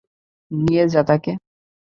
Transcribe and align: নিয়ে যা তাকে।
নিয়ে 0.51 0.83
যা 0.87 1.01
তাকে। 1.03 1.31